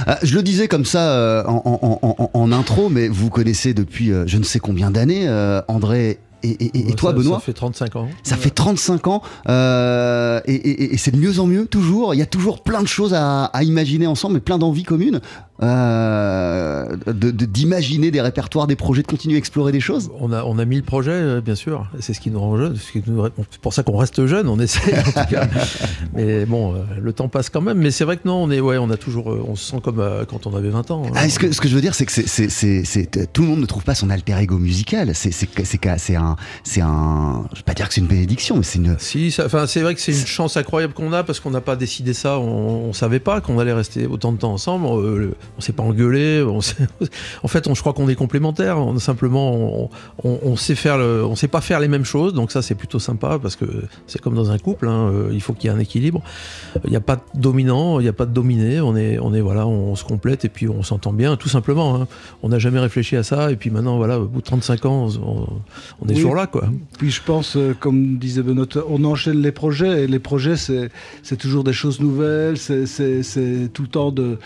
[0.08, 4.38] Euh, je le disais comme ça euh, en, intro, mais vous connaissez depuis euh, je
[4.38, 5.28] ne sais combien d'années
[5.68, 7.38] André et, et- et Ouais, toi ça- Benoît.
[7.38, 8.08] Ça fait 35 ans.
[8.22, 12.14] Ça fait 35 ans euh, et, c'est de mieux en mieux toujours.
[12.14, 15.20] Il y a toujours plein de choses à, à imaginer ensemble et plein d'envies communes
[15.62, 20.10] euh, de- de- d'imaginer des répertoires, des projets, de continuer à explorer des choses.
[20.20, 21.86] On a, on a mille projets, euh, bien sûr.
[22.00, 22.76] C'est ce qui nous rend jeunes.
[22.76, 22.82] ce
[23.50, 25.46] C'est pour ça qu'on reste jeune, on essaie en tout cas.
[26.14, 27.78] Mais bon, euh, le temps passe quand même.
[27.78, 29.78] Mais c'est vrai que non, on, est, ouais, on, a toujours, euh, on se sent
[29.82, 31.02] comme euh, quand on avait 20 ans.
[31.06, 31.10] hein.
[31.14, 33.66] Ah, ce, que, ce que je veux dire, c'est que c'est, tout le monde ne
[33.66, 35.10] trouve pas son alter ego musical.
[35.14, 35.46] C'est, c'est
[36.34, 38.96] un, c'est un, je vais pas dire que c'est une bénédiction, mais c'est une.
[38.98, 41.76] Si, enfin, c'est vrai que c'est une chance incroyable qu'on a parce qu'on n'a pas
[41.76, 42.38] décidé ça.
[42.38, 44.86] On, on savait pas qu'on allait rester autant de temps ensemble.
[44.86, 46.42] Euh, on s'est pas engueulé.
[46.42, 46.58] On
[47.42, 48.78] en fait, on, je crois qu'on est complémentaires.
[48.78, 49.90] On, simplement, on,
[50.24, 52.34] on- on sait faire, le, on sait pas faire les mêmes choses.
[52.34, 53.64] Donc ça, c'est plutôt sympa parce que
[54.06, 54.88] c'est comme dans un couple.
[54.88, 56.22] hein, euh, il faut qu'il y ait un équilibre.
[56.84, 58.80] Il n'y a pas de dominant, il n'y a pas de dominé.
[58.80, 61.94] On est, on est voilà, on, se complète et puis on s'entend bien, tout simplement.
[61.96, 62.08] hein.
[62.42, 65.08] On n'a jamais réfléchi à ça et puis maintenant, voilà, au bout de 35 ans,
[65.24, 65.46] on,
[66.02, 66.23] on est Oui.
[66.98, 71.36] Puis je pense, euh, comme disait Benoît, on enchaîne les projets et les projets, c'est
[71.36, 74.38] toujours des choses nouvelles, c'est- tout le temps de,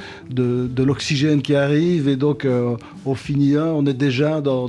[0.83, 4.69] l'oxygène qui arrive et donc euh, on finit un, on est déjà dans-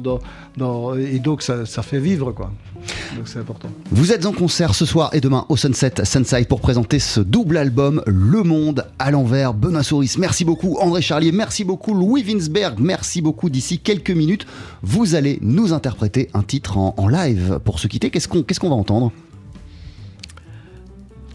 [0.98, 2.52] et donc ça, ça fait vivre, quoi.
[3.16, 3.70] Donc c'est important.
[3.92, 7.58] Vous êtes en concert ce soir et demain au Sunset Sunside pour présenter ce double
[7.58, 9.54] album Le Monde à l'envers.
[9.54, 10.78] Benoît Souris, merci beaucoup.
[10.80, 11.94] André Charlier, merci beaucoup.
[11.94, 13.50] Louis Winsberg, merci beaucoup.
[13.50, 14.46] D'ici quelques minutes,
[14.82, 17.60] vous allez nous interpréter un titre en, en live.
[17.66, 19.12] Pour se quitter, qu'est-ce qu'on qu'est-ce qu'on va entendre?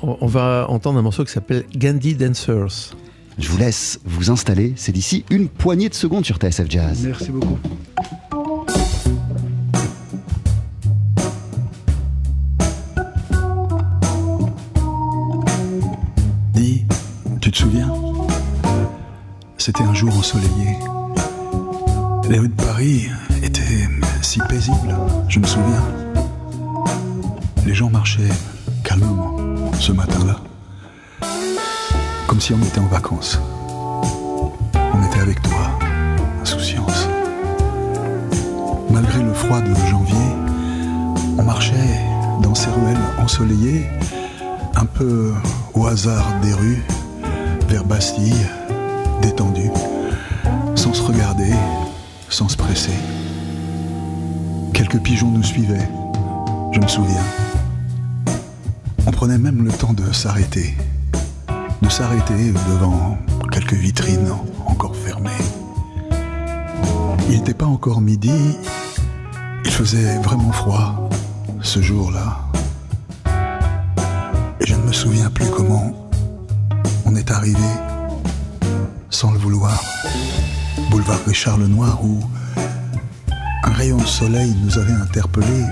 [0.03, 2.95] On, on va entendre un morceau qui s'appelle Gandhi Dancers.
[3.39, 4.73] Je vous laisse vous installer.
[4.77, 7.03] C'est d'ici une poignée de secondes sur TSF Jazz.
[7.05, 7.59] Merci beaucoup.
[17.55, 17.93] Te souviens
[19.59, 20.77] C'était un jour ensoleillé.
[22.29, 23.09] Les rues de Paris
[23.45, 23.89] étaient
[24.23, 24.97] si paisibles,
[25.29, 25.85] je me souviens.
[27.65, 28.35] Les gens marchaient
[28.83, 29.37] calmement
[29.79, 30.41] ce matin-là.
[32.27, 33.39] comme si on était en vacances.
[34.75, 35.79] On était avec toi,
[36.43, 37.09] insouciance.
[38.91, 40.27] Malgré le froid de janvier,
[41.39, 42.01] on marchait
[42.43, 43.87] dans ces ruelles ensoleillées,
[44.75, 45.33] un peu
[45.75, 46.83] au hasard des rues,
[47.83, 48.47] Bastille,
[49.21, 49.69] détendu,
[50.77, 51.53] sans se regarder,
[52.29, 52.93] sans se presser.
[54.73, 55.89] Quelques pigeons nous suivaient,
[56.73, 57.25] je me souviens.
[59.07, 60.75] On prenait même le temps de s'arrêter,
[61.83, 63.19] de s'arrêter devant
[63.51, 64.33] quelques vitrines
[64.67, 65.31] encore fermées.
[67.29, 68.57] Il n'était pas encore midi,
[69.65, 71.09] il faisait vraiment froid
[71.61, 72.39] ce jour-là.
[74.61, 76.04] Et je ne me souviens plus comment
[77.31, 77.59] arrivé
[79.11, 79.83] sans le vouloir.
[80.91, 82.21] Boulevard Richard Lenoir où
[83.65, 85.67] un rayon de soleil nous avait interpellés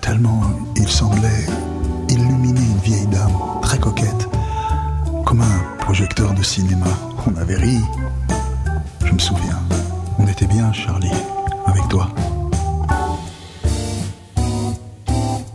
[0.00, 0.42] tellement
[0.76, 1.46] il semblait
[2.08, 3.32] illuminer une vieille dame
[3.62, 4.28] très coquette,
[5.24, 6.86] comme un projecteur de cinéma.
[7.26, 7.78] On avait ri.
[9.04, 9.58] Je me souviens.
[10.18, 11.12] On était bien, Charlie,
[11.66, 12.08] avec toi.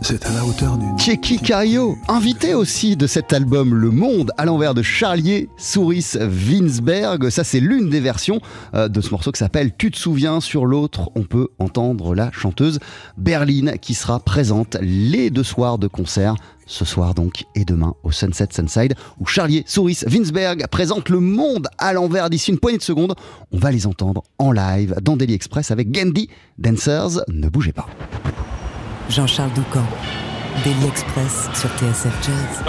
[0.08, 0.96] C'est à la hauteur d'une.
[1.42, 7.28] Cario, invité aussi de cet album Le Monde à l'envers de Charlier Souris Winsberg.
[7.28, 8.40] Ça, c'est l'une des versions
[8.72, 10.40] euh, de ce morceau qui s'appelle Tu te souviens.
[10.40, 12.78] Sur l'autre, on peut entendre la chanteuse
[13.18, 16.36] Berline qui sera présente les deux soirs de concert.
[16.64, 21.68] Ce soir donc et demain au Sunset Sunside où Charlier Souris Winsberg présente le monde
[21.76, 23.14] à l'envers d'ici une poignée de secondes.
[23.52, 27.20] On va les entendre en live dans Daily Express avec Gandhi Dancers.
[27.28, 27.86] Ne bougez pas.
[29.08, 29.84] Jean-Charles Doucan,
[30.64, 32.62] Daily Express sur TSF Jazz.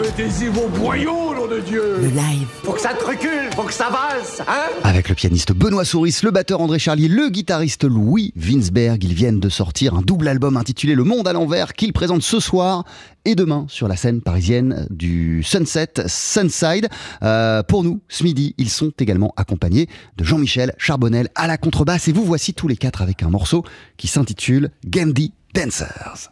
[0.00, 2.46] Mettez-y vos boyaux, nom de Dieu Le live.
[2.64, 6.20] Faut que ça te recule, faut que ça valse, hein Avec le pianiste Benoît Souris,
[6.22, 10.56] le batteur André Charlier, le guitariste Louis Winsberg, ils viennent de sortir un double album
[10.56, 12.84] intitulé Le Monde à l'envers qu'ils présentent ce soir
[13.24, 16.88] et demain sur la scène parisienne du Sunset Sunside.
[17.22, 22.08] Euh, pour nous, ce midi, ils sont également accompagnés de Jean-Michel Charbonnel à la contrebasse
[22.08, 23.64] et vous voici tous les quatre avec un morceau
[23.96, 26.30] qui s'intitule Gandhi Dancers.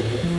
[0.00, 0.29] Thank you.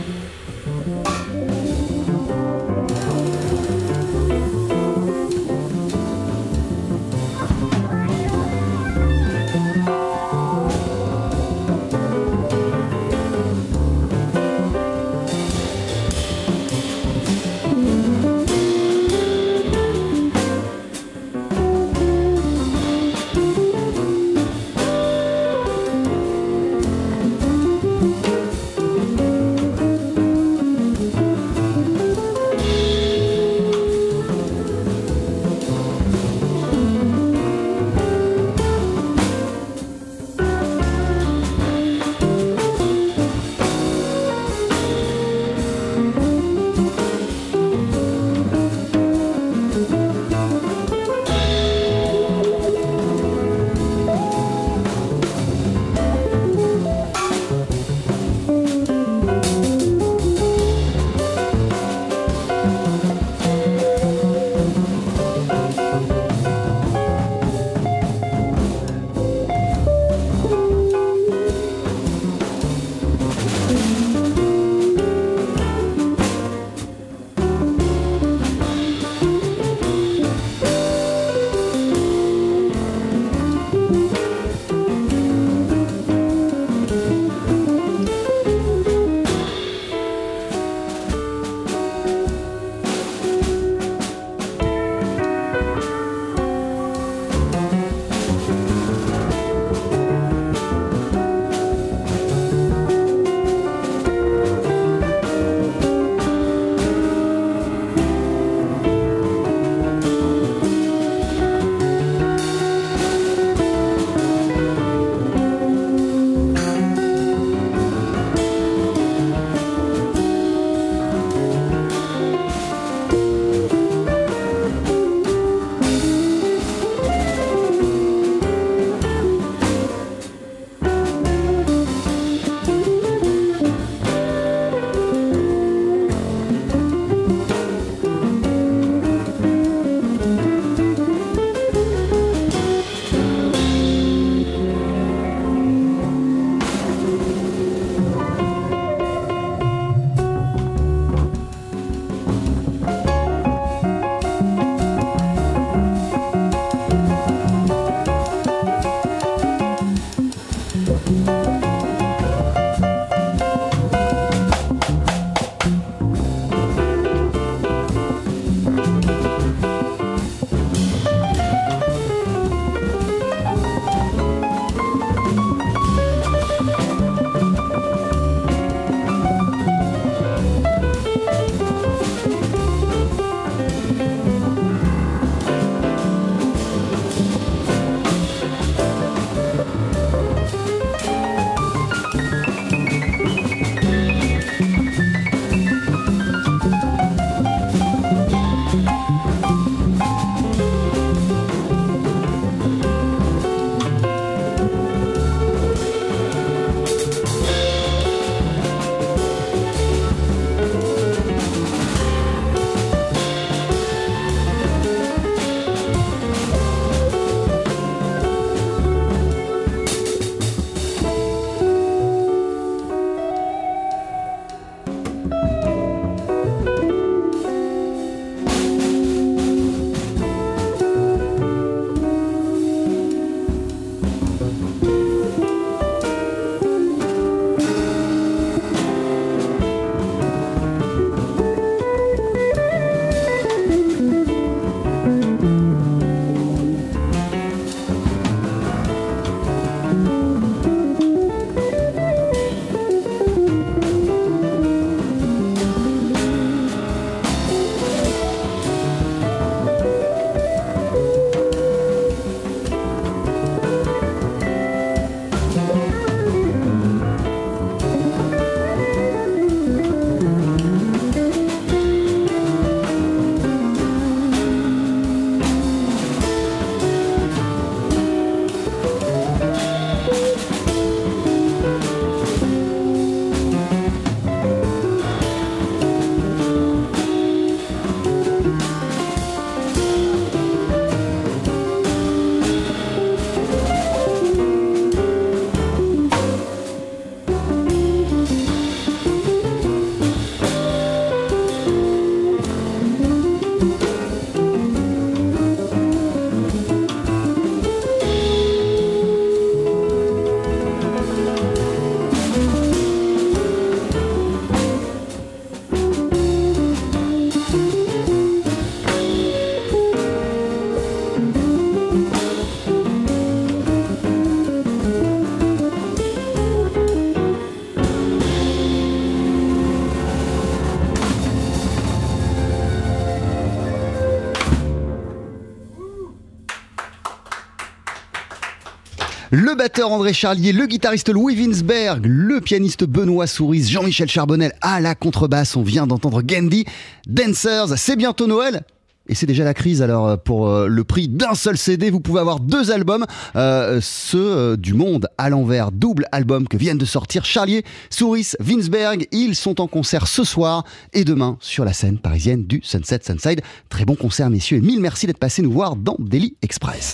[339.62, 344.96] Batteur André Charlier, le guitariste Louis Winsberg, le pianiste Benoît Souris, Jean-Michel Charbonnel à la
[344.96, 345.54] contrebasse.
[345.54, 346.64] On vient d'entendre Gandhi,
[347.06, 347.78] Dancers.
[347.78, 348.64] C'est bientôt Noël.
[349.06, 349.80] Et c'est déjà la crise.
[349.80, 353.06] Alors, euh, pour euh, le prix d'un seul CD, vous pouvez avoir deux albums.
[353.36, 359.06] Euh, ceux du monde à l'envers, double album que viennent de sortir Charlier, Souris, Winsberg.
[359.12, 363.42] Ils sont en concert ce soir et demain sur la scène parisienne du Sunset Sunside.
[363.68, 366.90] Très bon concert, messieurs, et mille merci d'être passés nous voir dans Daily Express.